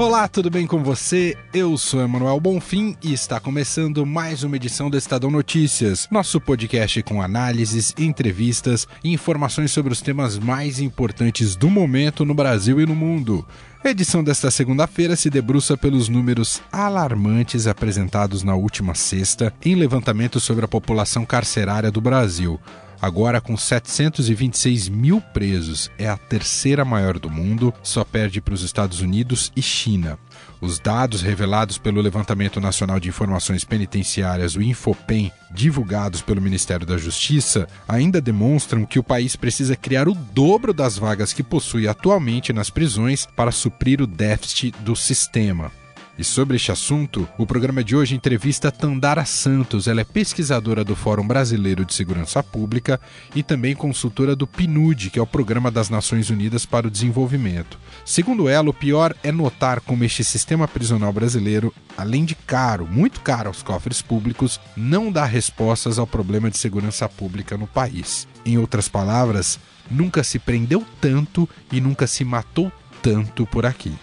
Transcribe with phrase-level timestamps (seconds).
[0.00, 1.36] Olá, tudo bem com você?
[1.52, 7.02] Eu sou Emanuel Bonfim e está começando mais uma edição do Estadão Notícias, nosso podcast
[7.02, 12.86] com análises, entrevistas e informações sobre os temas mais importantes do momento no Brasil e
[12.86, 13.46] no mundo.
[13.84, 20.40] A edição desta segunda-feira se debruça pelos números alarmantes apresentados na última sexta em levantamento
[20.40, 22.58] sobre a população carcerária do Brasil
[23.00, 25.90] agora com 726 mil presos.
[25.98, 30.18] É a terceira maior do mundo, só perde para os Estados Unidos e China.
[30.60, 36.98] Os dados revelados pelo Levantamento Nacional de Informações Penitenciárias, o Infopem, divulgados pelo Ministério da
[36.98, 42.52] Justiça, ainda demonstram que o país precisa criar o dobro das vagas que possui atualmente
[42.52, 45.72] nas prisões para suprir o déficit do sistema.
[46.20, 49.88] E sobre este assunto, o programa de hoje entrevista Tandara Santos.
[49.88, 53.00] Ela é pesquisadora do Fórum Brasileiro de Segurança Pública
[53.34, 57.78] e também consultora do PNUD, que é o Programa das Nações Unidas para o Desenvolvimento.
[58.04, 63.22] Segundo ela, o pior é notar como este sistema prisional brasileiro, além de caro, muito
[63.22, 68.28] caro aos cofres públicos, não dá respostas ao problema de segurança pública no país.
[68.44, 69.58] Em outras palavras,
[69.90, 73.94] nunca se prendeu tanto e nunca se matou tanto por aqui.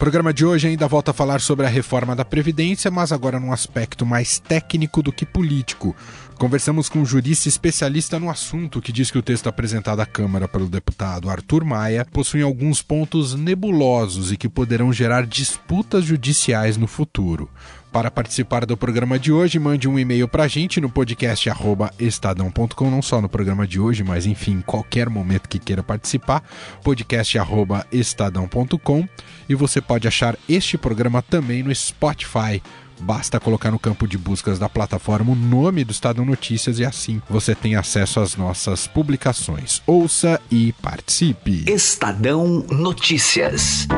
[0.00, 3.38] O programa de hoje ainda volta a falar sobre a reforma da Previdência, mas agora
[3.38, 5.94] num aspecto mais técnico do que político.
[6.38, 10.48] Conversamos com um jurista especialista no assunto que diz que o texto apresentado à Câmara
[10.48, 16.86] pelo deputado Arthur Maia possui alguns pontos nebulosos e que poderão gerar disputas judiciais no
[16.86, 17.50] futuro.
[17.92, 21.50] Para participar do programa de hoje, mande um e-mail para a gente no podcast
[21.98, 26.42] estadão.com, não só no programa de hoje, mas enfim, em qualquer momento que queira participar,
[26.84, 27.36] podcast
[27.90, 29.08] estadão.com
[29.48, 32.62] e você pode achar este programa também no Spotify.
[33.00, 37.20] Basta colocar no campo de buscas da plataforma o nome do Estadão Notícias e assim
[37.28, 39.82] você tem acesso às nossas publicações.
[39.86, 41.64] Ouça e participe.
[41.66, 43.88] Estadão Notícias.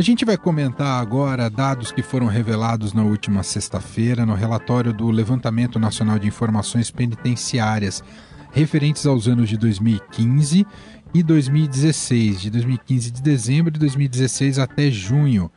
[0.00, 5.10] A gente vai comentar agora dados que foram revelados na última sexta-feira no relatório do
[5.10, 8.02] Levantamento Nacional de Informações Penitenciárias,
[8.50, 10.66] referentes aos anos de 2015
[11.12, 15.52] e 2016, de 2015 de dezembro de 2016 até junho,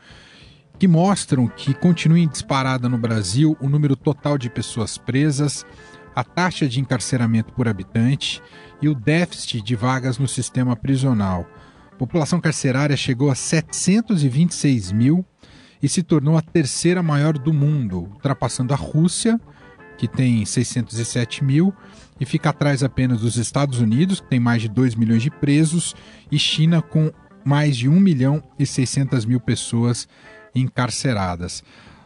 [0.77, 5.65] que mostram que continua em disparada no Brasil o número total de pessoas presas,
[6.13, 8.41] a taxa de encarceramento por habitante
[8.81, 11.47] e o déficit de vagas no sistema prisional.
[11.93, 15.23] A população carcerária chegou a 726 mil
[15.81, 19.39] e se tornou a terceira maior do mundo, ultrapassando a Rússia,
[19.95, 21.73] que tem 607 mil,
[22.19, 25.93] e fica atrás apenas dos Estados Unidos, que tem mais de 2 milhões de presos,
[26.31, 27.11] e China, com
[27.45, 30.07] mais de 1 milhão e 600 mil pessoas
[30.55, 31.63] encarceradas.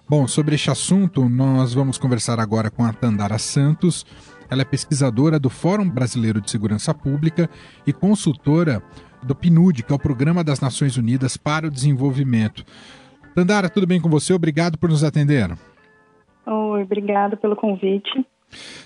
[0.10, 4.06] Bom, sobre este assunto, nós vamos conversar agora com a Tandara Santos.
[4.50, 7.50] Ela é pesquisadora do Fórum Brasileiro de Segurança Pública
[7.86, 8.82] e consultora
[9.28, 12.64] do PNUD, que é o Programa das Nações Unidas para o Desenvolvimento.
[13.36, 14.34] Tandara, tudo bem com você?
[14.34, 15.56] Obrigado por nos atender.
[16.46, 18.26] Oi, obrigado pelo convite.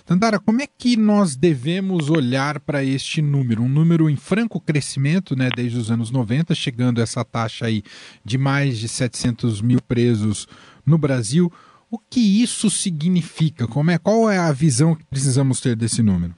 [0.06, 3.62] Tandara, como é que nós devemos olhar para este número?
[3.62, 7.84] Um número em franco crescimento, né, desde os anos 90, chegando a essa taxa aí
[8.26, 10.48] de mais de 700 mil presos
[10.86, 11.52] no Brasil.
[11.90, 13.68] O que isso significa?
[13.68, 16.34] Como é, qual é a visão que precisamos ter desse número?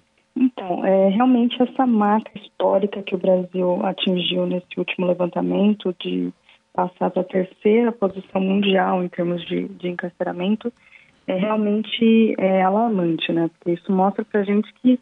[0.64, 6.32] Então, é realmente essa marca histórica que o Brasil atingiu nesse último levantamento de
[6.74, 10.72] passar para a terceira posição mundial em termos de, de encarceramento
[11.28, 13.50] é realmente é, alarmante, né?
[13.50, 14.98] Porque isso mostra para a gente que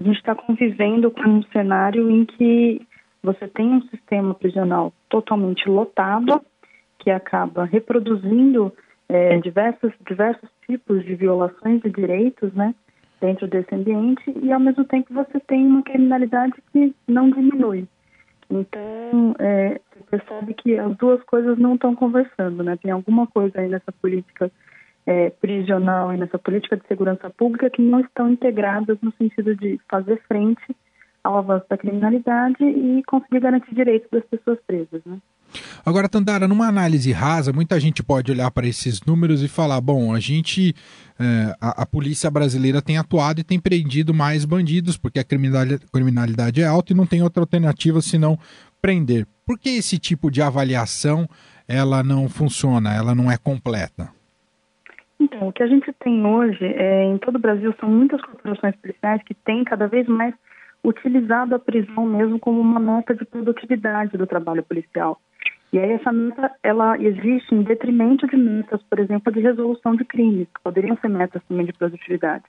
[0.00, 2.80] a gente está convivendo com um cenário em que
[3.22, 6.40] você tem um sistema prisional totalmente lotado,
[7.00, 8.72] que acaba reproduzindo
[9.08, 12.72] é, diversos, diversos tipos de violações de direitos, né?
[13.22, 17.86] Dentro desse ambiente e ao mesmo tempo você tem uma criminalidade que não diminui.
[18.50, 22.76] Então, é, você percebe que as duas coisas não estão conversando, né?
[22.82, 24.50] Tem alguma coisa aí nessa política
[25.06, 29.80] é, prisional e nessa política de segurança pública que não estão integradas no sentido de
[29.88, 30.76] fazer frente
[31.22, 35.18] ao avanço da criminalidade e conseguir garantir direitos das pessoas presas, né?
[35.84, 40.14] Agora, Tandara, numa análise rasa, muita gente pode olhar para esses números e falar: bom,
[40.14, 40.74] a gente,
[41.18, 46.62] é, a, a, polícia brasileira tem atuado e tem prendido mais bandidos, porque a criminalidade,
[46.62, 48.38] é alta e não tem outra alternativa senão
[48.80, 49.26] prender.
[49.46, 51.28] Por que esse tipo de avaliação
[51.66, 54.10] ela não funciona, ela não é completa?
[55.20, 58.74] Então, o que a gente tem hoje é, em todo o Brasil são muitas corporações
[58.76, 60.34] policiais que têm cada vez mais
[60.84, 65.20] utilizado a prisão mesmo como uma nota de produtividade do trabalho policial.
[65.72, 70.04] E aí essa meta, ela existe em detrimento de metas, por exemplo, de resolução de
[70.04, 72.44] crimes, que poderiam ser metas também de produtividade.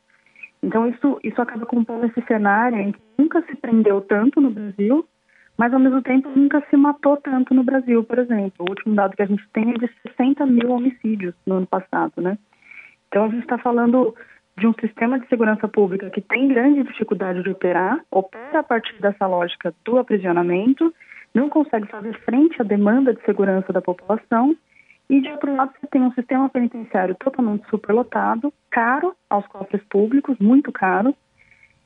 [0.62, 5.06] Então isso, isso acaba compondo esse cenário em que nunca se prendeu tanto no Brasil,
[5.58, 8.66] mas ao mesmo tempo nunca se matou tanto no Brasil, por exemplo.
[8.66, 12.22] O último dado que a gente tem é de 60 mil homicídios no ano passado,
[12.22, 12.38] né?
[13.08, 14.14] Então a gente está falando
[14.58, 19.00] de um sistema de segurança pública que tem grande dificuldade de operar, opera a partir
[19.02, 20.94] dessa lógica do aprisionamento
[21.34, 24.56] não consegue fazer frente à demanda de segurança da população
[25.10, 30.38] e, de outro lado, você tem um sistema penitenciário totalmente superlotado, caro aos cofres públicos,
[30.40, 31.14] muito caro,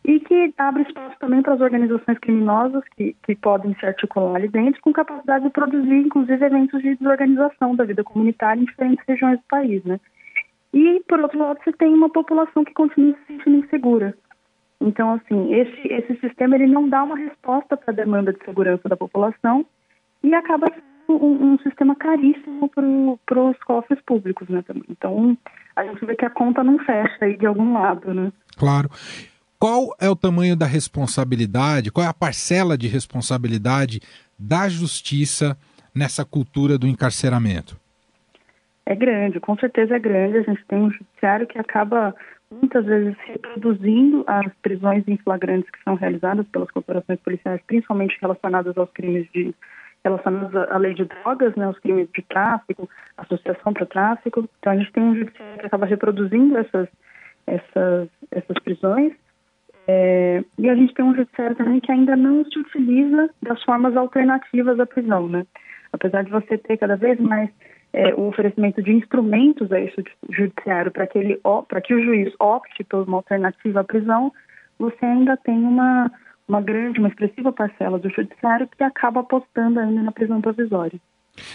[0.06, 4.48] e que abre espaço também para as organizações criminosas que, que podem se articular ali
[4.48, 9.40] dentro, com capacidade de produzir, inclusive, eventos de desorganização da vida comunitária em diferentes regiões
[9.40, 10.00] do país, né?
[10.74, 14.16] E, por outro lado, você tem uma população que continua se sentindo insegura.
[14.80, 18.88] Então, assim, esse, esse sistema ele não dá uma resposta para a demanda de segurança
[18.88, 19.66] da população
[20.24, 22.70] e acaba sendo um, um sistema caríssimo
[23.26, 24.62] para os cofres públicos, né?
[24.62, 24.84] Também.
[24.90, 25.38] Então,
[25.76, 28.32] a gente vê que a conta não fecha aí de algum lado, né?
[28.56, 28.90] Claro.
[29.60, 34.00] Qual é o tamanho da responsabilidade, qual é a parcela de responsabilidade
[34.38, 35.58] da justiça
[35.96, 37.76] nessa cultura do encarceramento?
[38.86, 40.38] É grande, com certeza é grande.
[40.38, 42.16] A gente tem um judiciário que acaba
[42.52, 48.78] muitas vezes reproduzindo as prisões em flagrantes que são realizadas pelas corporações policiais, principalmente relacionadas
[48.78, 49.54] aos crimes de
[50.04, 54.48] relacionados à lei de drogas, né, os crimes de tráfico, associação para tráfico.
[54.60, 56.88] Então a gente tem um judiciário que acaba reproduzindo essas
[57.46, 59.14] essas essas prisões
[59.88, 63.96] é, e a gente tem um judiciário também que ainda não se utiliza das formas
[63.96, 65.46] alternativas à prisão, né?
[65.94, 67.50] Apesar de você ter cada vez mais
[67.94, 72.34] é, o oferecimento de instrumentos a esse judiciário para que, ele, para que o juiz
[72.40, 74.32] opte por uma alternativa à prisão,
[74.78, 76.12] você ainda tem uma,
[76.48, 81.00] uma grande, uma expressiva parcela do judiciário que acaba apostando ainda na prisão provisória.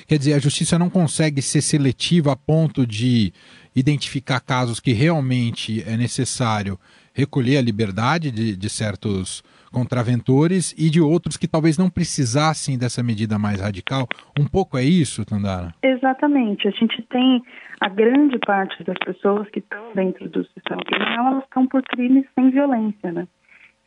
[0.06, 3.32] Quer dizer, a justiça não consegue ser seletiva a ponto de
[3.74, 6.78] identificar casos que realmente é necessário
[7.12, 13.02] recolher a liberdade de, de certos contraventores e de outros que talvez não precisassem dessa
[13.02, 14.06] medida mais radical.
[14.38, 15.74] Um pouco é isso, Tandara?
[15.82, 16.68] Exatamente.
[16.68, 17.42] A gente tem
[17.80, 22.24] a grande parte das pessoas que estão dentro do sistema criminal, elas estão por crimes
[22.34, 23.26] sem violência, né?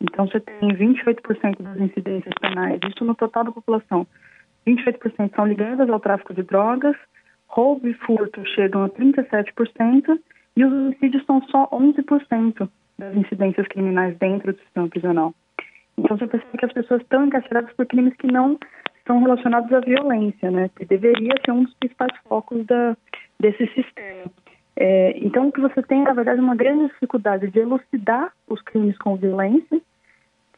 [0.02, 4.06] Então você tem 28% das incidências penais, isso no total da população.
[4.68, 6.96] 28% são ligadas ao tráfico de drogas,
[7.48, 10.20] roubo e furto chegam a 37%
[10.58, 15.34] e os homicídios são só 11% das incidências criminais dentro do sistema prisional.
[15.98, 18.58] Então você percebe que as pessoas estão encarceradas por crimes que não
[19.06, 20.70] são relacionados à violência, né?
[20.76, 22.98] Que deveria ser um dos principais focos da,
[23.40, 24.32] desse sistema.
[24.78, 28.62] É, então o que você tem, na verdade, é uma grande dificuldade de elucidar os
[28.62, 29.82] crimes com violência,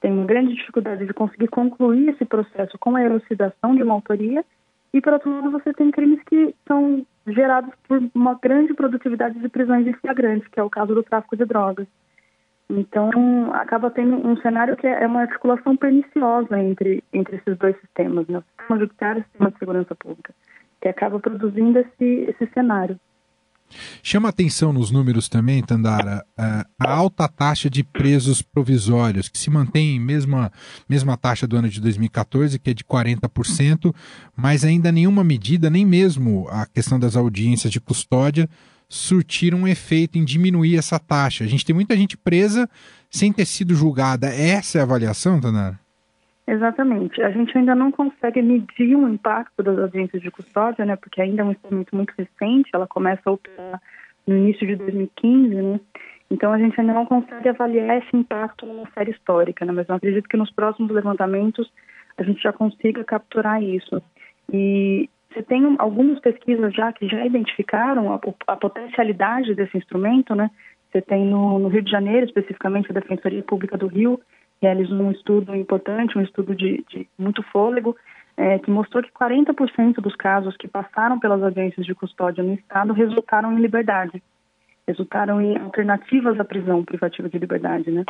[0.01, 4.43] tem uma grande dificuldade de conseguir concluir esse processo com a elucidação de uma autoria,
[4.93, 9.49] e por outro lado você tem crimes que são gerados por uma grande produtividade de
[9.49, 11.87] prisões em flagrantes, que é o caso do tráfico de drogas.
[12.69, 18.27] Então, acaba tendo um cenário que é uma articulação perniciosa entre, entre esses dois sistemas,
[18.27, 18.39] né?
[18.39, 20.33] o sistema judiciário e o sistema de segurança pública,
[20.81, 22.99] que acaba produzindo esse, esse cenário.
[24.01, 29.99] Chama atenção nos números também, Tandara, a alta taxa de presos provisórios, que se mantém
[29.99, 30.51] mesma
[30.87, 33.93] mesma taxa do ano de 2014, que é de 40%,
[34.35, 38.49] mas ainda nenhuma medida, nem mesmo a questão das audiências de custódia,
[38.89, 41.43] surtiram um efeito em diminuir essa taxa.
[41.43, 42.69] A gente tem muita gente presa
[43.09, 44.27] sem ter sido julgada.
[44.27, 45.79] Essa é a avaliação, Tanara?
[46.47, 47.21] Exatamente.
[47.21, 50.95] A gente ainda não consegue medir o impacto das audiências de custódia, né?
[50.95, 53.81] Porque ainda é um instrumento muito recente, ela começa a operar
[54.25, 55.79] no início de 2015, né?
[56.31, 59.73] Então a gente ainda não consegue avaliar esse impacto numa série histórica, né?
[59.73, 61.69] Mas eu acredito que nos próximos levantamentos
[62.17, 64.01] a gente já consiga capturar isso.
[64.51, 70.49] E você tem algumas pesquisas já que já identificaram a, a potencialidade desse instrumento, né?
[70.91, 74.19] Você tem no, no, Rio de Janeiro, especificamente a Defensoria Pública do Rio,
[74.61, 77.95] realizou um estudo importante, um estudo de, de muito fôlego,
[78.37, 82.93] é, que mostrou que 40% dos casos que passaram pelas audiências de custódia no Estado
[82.93, 84.23] resultaram em liberdade,
[84.87, 88.05] resultaram em alternativas à prisão privativa de liberdade, né?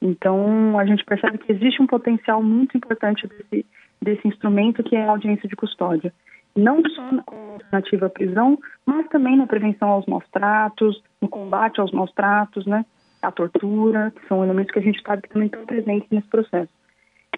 [0.00, 3.66] Então, a gente percebe que existe um potencial muito importante desse,
[4.00, 6.12] desse instrumento que é a audiência de custódia
[6.56, 11.80] não só como alternativa à prisão, mas também na prevenção aos maus tratos, no combate
[11.80, 12.84] aos maus tratos, né,
[13.22, 16.72] à tortura, que são elementos que a gente sabe que também estão presentes nesse processo.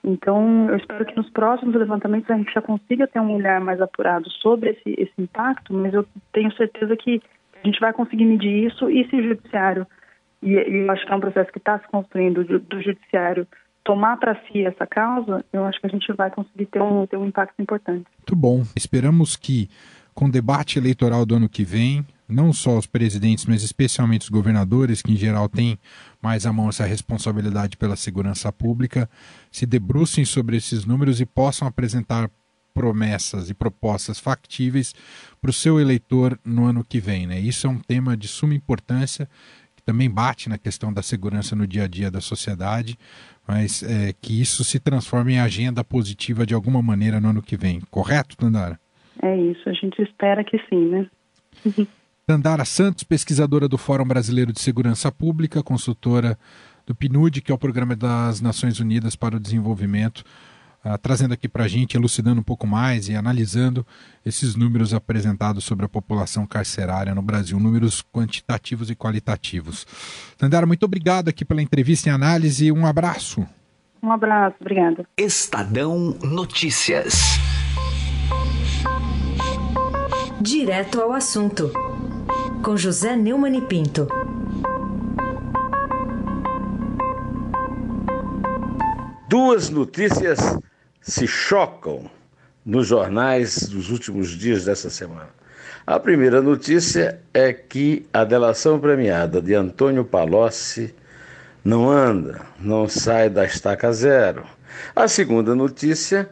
[0.02, 3.81] Então, eu espero que nos próximos levantamentos a gente já consiga ter um olhar mais
[3.81, 7.21] apurado sobre esse, esse impacto, mas eu tenho certeza que
[7.62, 9.87] a gente vai conseguir medir isso e se o judiciário,
[10.43, 13.47] e, e eu acho que é um processo que está se construindo do, do judiciário
[13.85, 17.17] tomar para si essa causa, eu acho que a gente vai conseguir ter um, ter
[17.17, 18.07] um impacto importante.
[18.19, 18.65] Muito bom.
[18.77, 19.69] Esperamos que
[20.15, 24.29] com o debate eleitoral do ano que vem, não só os presidentes, mas especialmente os
[24.29, 25.79] governadores, que em geral têm
[26.23, 29.09] mais à mão essa responsabilidade pela segurança pública,
[29.51, 32.31] se debrucem sobre esses números e possam apresentar
[32.73, 34.95] promessas e propostas factíveis
[35.41, 37.27] para o seu eleitor no ano que vem.
[37.27, 37.41] Né?
[37.41, 39.29] Isso é um tema de suma importância,
[39.90, 42.97] também bate na questão da segurança no dia a dia da sociedade,
[43.47, 47.56] mas é, que isso se transforme em agenda positiva de alguma maneira no ano que
[47.56, 47.80] vem.
[47.90, 48.78] Correto, Tandara?
[49.20, 51.06] É isso, a gente espera que sim, né?
[52.25, 56.38] Tandara Santos, pesquisadora do Fórum Brasileiro de Segurança Pública, consultora
[56.87, 60.23] do PNUD, que é o Programa das Nações Unidas para o Desenvolvimento,
[60.85, 63.87] uh, trazendo aqui para a gente, elucidando um pouco mais e analisando
[64.25, 69.87] esses números apresentados sobre a população carcerária no Brasil, números quantitativos e qualitativos.
[70.37, 72.73] Tandara, muito obrigado aqui pela entrevista e análise.
[72.73, 73.47] Um abraço.
[74.03, 75.07] Um abraço, obrigada.
[75.17, 77.39] Estadão Notícias.
[80.41, 81.71] Direto ao assunto,
[82.63, 84.09] com José Neumann e Pinto.
[89.29, 90.41] Duas notícias
[91.00, 92.11] se chocam
[92.64, 95.30] nos jornais dos últimos dias dessa semana.
[95.87, 100.95] A primeira notícia é que a delação premiada de Antônio Palocci
[101.64, 104.45] não anda, não sai da estaca zero.
[104.95, 106.28] A segunda notícia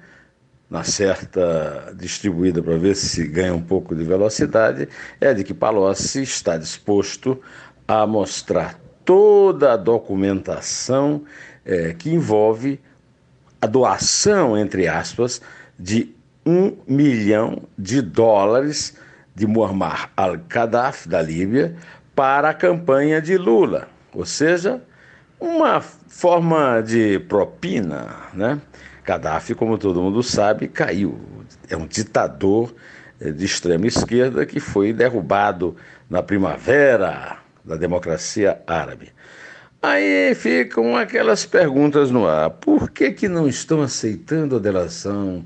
[0.70, 4.88] na certa distribuída para ver se ganha um pouco de velocidade,
[5.20, 7.40] é de que Palocci está disposto
[7.86, 11.24] a mostrar toda a documentação
[11.64, 12.78] é, que envolve
[13.60, 15.40] a doação, entre aspas,
[15.78, 18.96] de um milhão de dólares
[19.34, 21.76] de Muammar al-Gaddafi, da Líbia,
[22.14, 23.88] para a campanha de Lula.
[24.12, 24.82] Ou seja,
[25.38, 28.60] uma forma de propina, né?
[29.04, 31.18] Gaddafi, como todo mundo sabe, caiu.
[31.68, 32.74] É um ditador
[33.20, 35.76] eh, de extrema esquerda que foi derrubado
[36.10, 39.12] na primavera da democracia árabe.
[39.80, 42.50] Aí ficam aquelas perguntas no ar.
[42.50, 45.44] Por que, que não estão aceitando a delação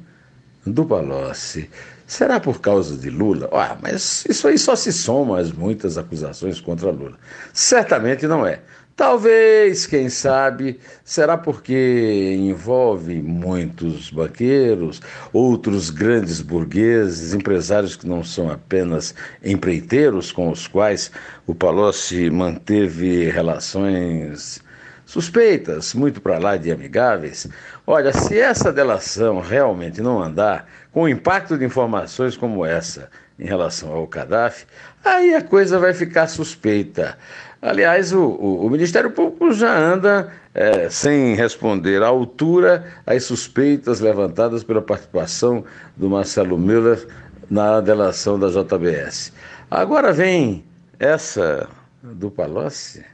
[0.67, 1.69] do Palocci?
[2.07, 3.51] Será por causa de Lula?
[3.53, 7.19] Ah, mas isso aí só se soma às muitas acusações contra Lula.
[7.53, 8.61] Certamente não é.
[8.95, 15.01] Talvez, quem sabe, será porque envolve muitos banqueiros,
[15.33, 21.11] outros grandes burgueses, empresários que não são apenas empreiteiros com os quais
[21.47, 24.63] o Palocci manteve relações
[25.07, 27.49] suspeitas, muito para lá de amigáveis.
[27.87, 33.47] Olha, se essa delação realmente não andar, com o impacto de informações como essa em
[33.47, 34.67] relação ao Gaddafi,
[35.03, 37.17] aí a coisa vai ficar suspeita.
[37.63, 44.01] Aliás, o, o, o Ministério Público já anda é, sem responder à altura às suspeitas
[44.01, 45.65] levantadas pela participação
[45.97, 47.07] do Marcelo Miller
[47.49, 49.33] na delação da JBS.
[49.71, 50.65] Agora vem
[50.99, 51.69] essa
[52.03, 53.05] do Palocci.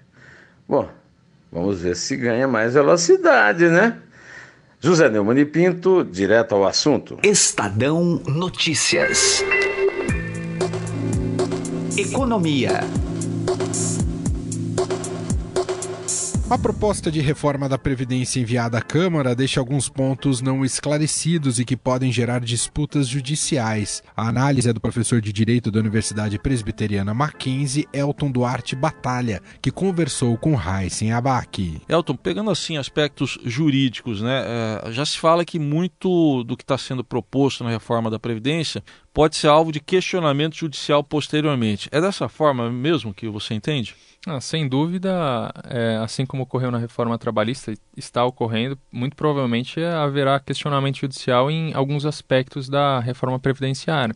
[0.67, 0.89] Bom,
[1.53, 3.99] vamos ver se ganha mais velocidade, né?
[4.81, 7.19] José Neumann e Pinto, direto ao assunto.
[7.23, 9.45] Estadão Notícias.
[11.99, 12.81] Economia.
[16.51, 21.65] A proposta de reforma da Previdência enviada à Câmara deixa alguns pontos não esclarecidos e
[21.65, 24.03] que podem gerar disputas judiciais.
[24.17, 29.71] A análise é do professor de Direito da Universidade Presbiteriana Mackenzie, Elton Duarte Batalha, que
[29.71, 31.83] conversou com Heisen Abac.
[31.87, 34.43] Elton, pegando assim aspectos jurídicos, né,
[34.87, 38.83] é, já se fala que muito do que está sendo proposto na reforma da Previdência
[39.19, 41.89] pode ser alvo de questionamento judicial posteriormente.
[41.91, 43.97] É dessa forma mesmo que você entende?
[44.25, 50.39] Ah, sem dúvida, é, assim como ocorreu na reforma trabalhista, está ocorrendo, muito provavelmente haverá
[50.39, 54.15] questionamento judicial em alguns aspectos da reforma previdenciária.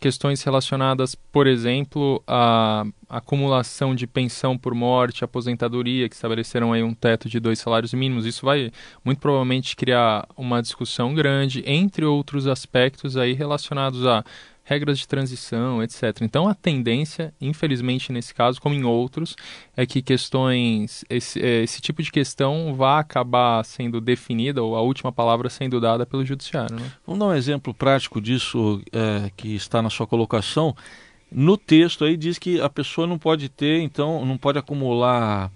[0.00, 6.94] Questões relacionadas, por exemplo, à acumulação de pensão por morte, aposentadoria, que estabeleceram aí um
[6.94, 8.24] teto de dois salários mínimos.
[8.24, 8.72] Isso vai
[9.04, 14.24] muito provavelmente criar uma discussão grande, entre outros aspectos aí relacionados a
[14.70, 16.20] regras de transição, etc.
[16.22, 19.34] Então a tendência, infelizmente nesse caso, como em outros,
[19.76, 24.80] é que questões, esse, é, esse tipo de questão vá acabar sendo definida ou a
[24.80, 26.76] última palavra sendo dada pelo judiciário.
[26.76, 26.92] Né?
[27.04, 30.72] Vamos dar um exemplo prático disso é, que está na sua colocação.
[31.32, 35.50] No texto aí diz que a pessoa não pode ter, então, não pode acumular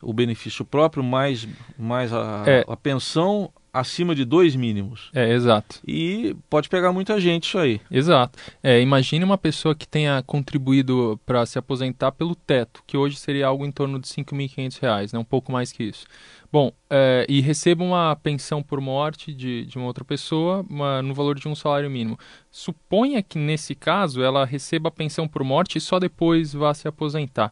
[0.00, 2.64] o benefício próprio mais, mais a, é.
[2.68, 5.10] a pensão acima de dois mínimos.
[5.14, 5.80] É, exato.
[5.86, 7.80] E pode pegar muita gente isso aí.
[7.90, 8.38] Exato.
[8.62, 13.46] É, imagine uma pessoa que tenha contribuído para se aposentar pelo teto, que hoje seria
[13.46, 15.18] algo em torno de R$ 5.500, né?
[15.18, 16.06] um pouco mais que isso.
[16.52, 21.14] Bom, é, e receba uma pensão por morte de, de uma outra pessoa uma, no
[21.14, 22.18] valor de um salário mínimo.
[22.50, 26.86] Suponha que nesse caso ela receba a pensão por morte e só depois vá se
[26.86, 27.50] aposentar.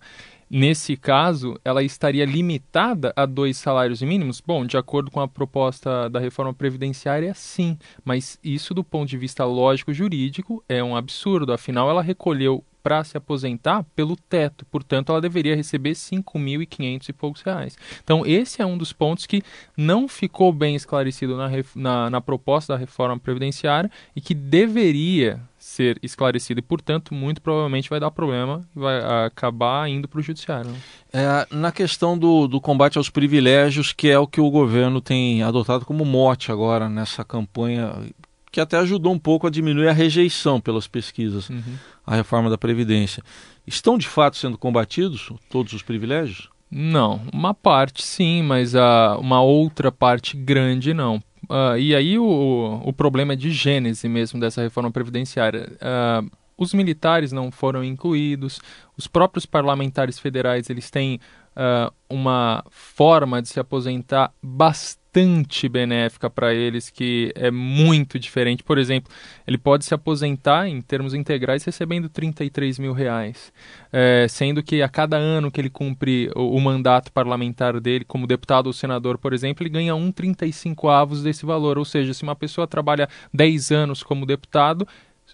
[0.52, 4.40] Nesse caso, ela estaria limitada a dois salários mínimos?
[4.44, 7.78] Bom, de acordo com a proposta da reforma previdenciária, sim.
[8.04, 11.52] Mas isso, do ponto de vista lógico-jurídico, é um absurdo.
[11.52, 17.42] Afinal, ela recolheu para se aposentar pelo teto, portanto, ela deveria receber 5.500 e poucos
[17.42, 17.76] reais.
[18.02, 19.42] Então, esse é um dos pontos que
[19.76, 25.98] não ficou bem esclarecido na, na, na proposta da reforma previdenciária e que deveria ser
[26.02, 30.70] esclarecido e, portanto, muito provavelmente vai dar problema e vai acabar indo para o judiciário.
[30.70, 30.78] Né?
[31.12, 35.42] É, na questão do, do combate aos privilégios, que é o que o governo tem
[35.42, 37.92] adotado como mote agora nessa campanha
[38.50, 41.62] que até ajudou um pouco a diminuir a rejeição pelas pesquisas uhum.
[42.06, 43.22] à reforma da Previdência.
[43.66, 46.48] Estão de fato sendo combatidos todos os privilégios?
[46.70, 51.16] Não, uma parte sim, mas a, uma outra parte grande não.
[51.48, 55.72] Uh, e aí o, o problema é de gênese mesmo dessa reforma previdenciária.
[55.76, 56.30] Uh,
[56.60, 58.60] os militares não foram incluídos,
[58.94, 61.18] os próprios parlamentares federais eles têm
[61.56, 68.62] uh, uma forma de se aposentar bastante benéfica para eles, que é muito diferente.
[68.62, 69.10] Por exemplo,
[69.46, 73.52] ele pode se aposentar em termos integrais recebendo 33 mil reais,
[73.90, 78.26] é, sendo que a cada ano que ele cumpre o, o, mandato parlamentar dele, como
[78.26, 81.78] deputado ou senador, por exemplo, ele ganha um 35 avos desse valor.
[81.78, 84.86] Ou seja, se uma pessoa trabalha 10 anos como deputado,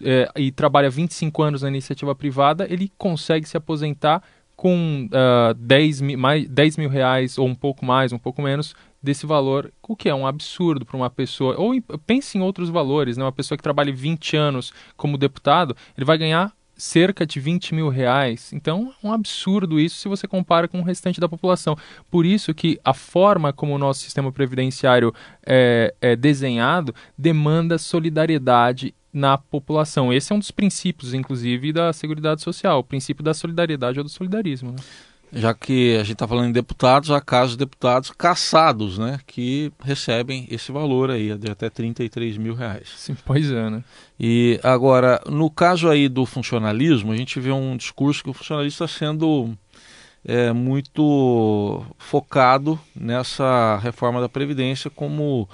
[0.03, 4.21] é, e trabalha 25 anos na iniciativa privada, ele consegue se aposentar
[4.55, 8.75] com uh, 10, mil, mais, 10 mil reais ou um pouco mais, um pouco menos
[9.01, 11.55] desse valor, o que é um absurdo para uma pessoa.
[11.59, 13.23] Ou pense em outros valores, né?
[13.23, 17.89] uma pessoa que trabalha 20 anos como deputado, ele vai ganhar cerca de 20 mil
[17.89, 18.51] reais.
[18.53, 21.75] Então, é um absurdo isso se você compara com o restante da população.
[22.09, 25.13] Por isso que a forma como o nosso sistema previdenciário
[25.45, 30.13] é, é desenhado demanda solidariedade na população.
[30.13, 34.09] Esse é um dos princípios, inclusive, da Seguridade Social, o princípio da solidariedade ou do
[34.09, 34.71] solidarismo.
[34.71, 34.77] Né?
[35.33, 39.73] Já que a gente está falando em deputados, há casos de deputados caçados, né, que
[39.83, 42.93] recebem esse valor aí, de até 33 mil reais.
[42.95, 43.83] Sim, pois é, né?
[44.19, 48.85] E agora, no caso aí do funcionalismo, a gente vê um discurso que o funcionalista
[48.85, 49.53] está sendo
[50.23, 55.49] é, muito focado nessa reforma da Previdência como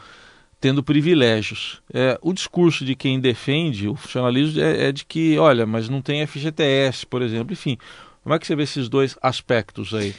[0.64, 1.82] tendo privilégios.
[1.94, 6.02] É, o discurso de quem defende o funcionalismo é, é, de que, olha, mas não
[6.02, 7.52] tem FGTS, por exemplo.
[7.52, 7.78] Enfim,
[8.24, 10.16] como é que você vê esses dois aspectos aí?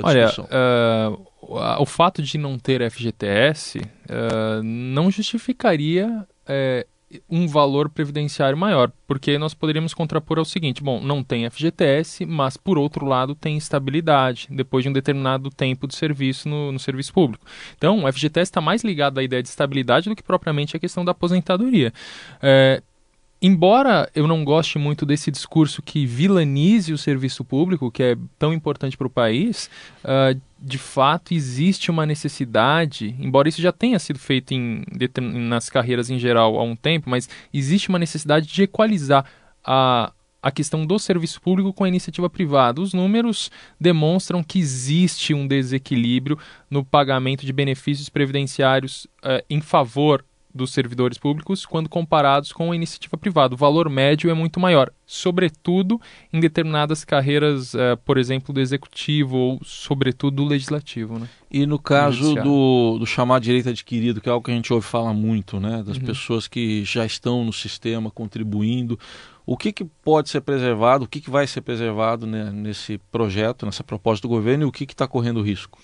[0.00, 6.88] Olha, uh, o fato de não ter FGTS uh, não justificaria uh,
[7.28, 12.56] um valor previdenciário maior, porque nós poderíamos contrapor ao seguinte: bom, não tem FGTS, mas
[12.56, 17.12] por outro lado tem estabilidade depois de um determinado tempo de serviço no, no serviço
[17.12, 17.44] público.
[17.76, 21.04] Então, o FGTS está mais ligado à ideia de estabilidade do que propriamente à questão
[21.04, 21.92] da aposentadoria.
[22.42, 22.82] É,
[23.46, 28.54] embora eu não goste muito desse discurso que vilanize o serviço público, que é tão
[28.54, 29.68] importante para o país,
[30.02, 34.82] uh, de fato existe uma necessidade, embora isso já tenha sido feito em,
[35.20, 39.26] nas carreiras em geral há um tempo, mas existe uma necessidade de equalizar
[39.62, 40.10] a,
[40.42, 42.80] a questão do serviço público com a iniciativa privada.
[42.80, 46.38] Os números demonstram que existe um desequilíbrio
[46.70, 50.24] no pagamento de benefícios previdenciários uh, em favor
[50.54, 53.54] dos servidores públicos quando comparados com a iniciativa privada.
[53.54, 56.00] O valor médio é muito maior, sobretudo
[56.32, 61.18] em determinadas carreiras, uh, por exemplo, do executivo ou, sobretudo, do legislativo.
[61.18, 61.28] Né?
[61.50, 64.86] E no caso do, do chamado direito adquirido, que é algo que a gente ouve
[64.86, 65.82] falar muito, né?
[65.82, 66.04] das uhum.
[66.04, 68.98] pessoas que já estão no sistema contribuindo,
[69.46, 73.66] o que, que pode ser preservado, o que, que vai ser preservado né, nesse projeto,
[73.66, 75.78] nessa proposta do governo e o que está correndo risco?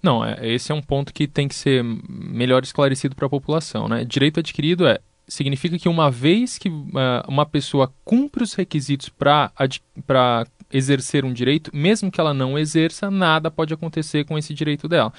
[0.00, 3.88] Não, é, esse é um ponto que tem que ser melhor esclarecido para a população.
[3.88, 4.04] Né?
[4.04, 6.92] Direito adquirido é significa que uma vez que uh,
[7.26, 9.50] uma pessoa cumpre os requisitos para
[10.72, 15.12] exercer um direito, mesmo que ela não exerça, nada pode acontecer com esse direito dela.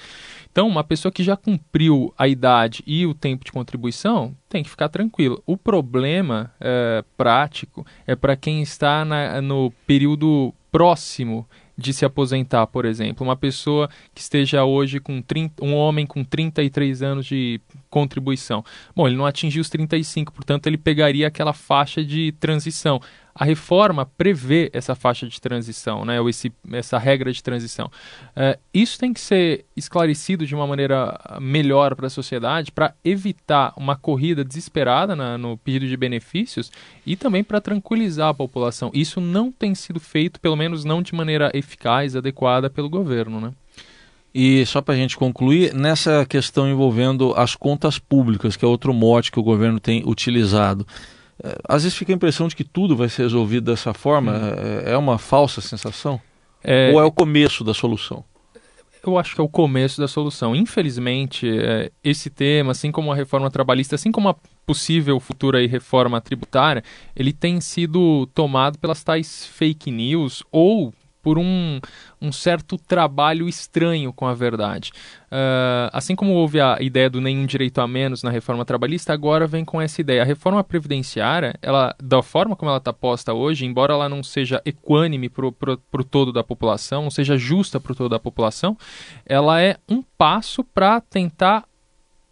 [0.52, 4.70] Então, uma pessoa que já cumpriu a idade e o tempo de contribuição tem que
[4.70, 5.42] ficar tranquilo.
[5.46, 11.48] O problema é, prático é para quem está na, no período próximo
[11.82, 13.26] de se aposentar, por exemplo.
[13.26, 18.64] Uma pessoa que esteja hoje com 30, um homem com 33 anos de contribuição.
[18.96, 23.02] Bom, ele não atingiu os 35, portanto ele pegaria aquela faixa de transição.
[23.34, 27.88] A reforma prevê essa faixa de transição, né, ou esse, essa regra de transição.
[28.36, 33.74] Uh, isso tem que ser esclarecido de uma maneira melhor para a sociedade, para evitar
[33.78, 36.72] uma corrida desesperada na, no pedido de benefícios
[37.06, 38.92] e também para tranquilizar a população.
[38.94, 43.40] Isso não tem sido feito, pelo menos não de maneira eficaz, adequada pelo governo.
[43.40, 43.54] Né?
[44.34, 48.94] E só para a gente concluir, nessa questão envolvendo as contas públicas, que é outro
[48.94, 51.11] mote que o governo tem utilizado, é,
[51.68, 54.34] às vezes fica a impressão de que tudo vai ser resolvido dessa forma.
[54.34, 54.82] Hum.
[54.86, 56.20] É uma falsa sensação?
[56.64, 56.92] É...
[56.94, 58.24] Ou é o começo da solução?
[59.04, 60.56] Eu acho que é o começo da solução.
[60.56, 66.22] Infelizmente, é, esse tema, assim como a reforma trabalhista, assim como a possível futura reforma
[66.22, 66.84] tributária,
[67.16, 71.80] ele tem sido tomado pelas tais fake news ou por um,
[72.22, 74.92] um certo trabalho estranho com a verdade.
[75.32, 79.48] Uh, assim como houve a ideia do nenhum direito a menos na reforma trabalhista, agora
[79.48, 80.22] vem com essa ideia.
[80.22, 84.62] A reforma previdenciária, ela, da forma como ela está posta hoje, embora ela não seja
[84.66, 88.78] equânime para o todo da população, não seja justa para o todo da população,
[89.26, 91.64] ela é um passo para tentar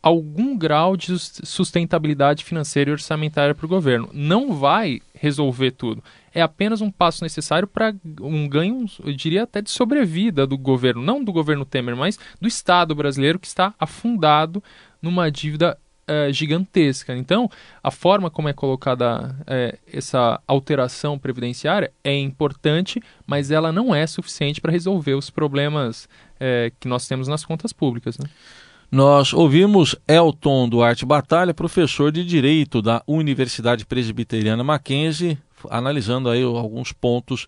[0.02, 4.10] algum grau de sustentabilidade financeira e orçamentária para o governo.
[4.14, 6.04] Não vai resolver tudo
[6.34, 11.02] é apenas um passo necessário para um ganho, eu diria até de sobrevida do governo,
[11.02, 14.64] não do governo Temer, mas do Estado brasileiro que está afundado
[15.02, 15.78] numa dívida
[16.08, 17.16] é, gigantesca.
[17.16, 17.50] Então,
[17.84, 24.06] a forma como é colocada é, essa alteração previdenciária é importante, mas ela não é
[24.08, 28.18] suficiente para resolver os problemas é, que nós temos nas contas públicas.
[28.18, 28.28] Né?
[28.92, 35.38] Nós ouvimos Elton Duarte Batalha, professor de Direito da Universidade Presbiteriana Mackenzie,
[35.70, 37.46] analisando aí alguns pontos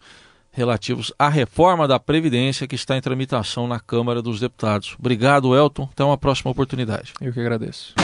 [0.52, 4.96] relativos à reforma da Previdência que está em tramitação na Câmara dos Deputados.
[5.00, 5.90] Obrigado, Elton.
[5.92, 7.14] Até uma próxima oportunidade.
[7.20, 7.96] Eu que agradeço.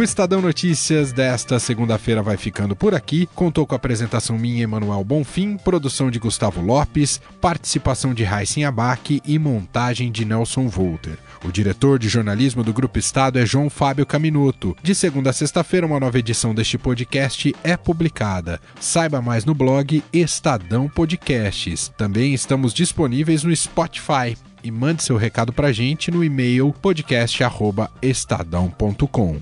[0.00, 3.28] O Estadão Notícias desta segunda-feira vai ficando por aqui.
[3.34, 9.20] Contou com a apresentação minha, Emanuel Bonfim, produção de Gustavo Lopes, participação de Raíssen Abac
[9.26, 11.18] e montagem de Nelson Volter.
[11.44, 14.74] O diretor de jornalismo do Grupo Estado é João Fábio Caminuto.
[14.82, 18.58] De segunda a sexta-feira, uma nova edição deste podcast é publicada.
[18.80, 21.92] Saiba mais no blog Estadão Podcasts.
[21.98, 29.40] Também estamos disponíveis no Spotify e mande seu recado pra gente no e-mail podcast@estadão.com.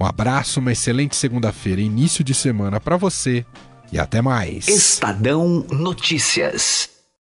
[0.00, 3.44] Um abraço, uma excelente segunda-feira, início de semana para você
[3.92, 4.68] e até mais.
[4.68, 6.97] Estadão Notícias.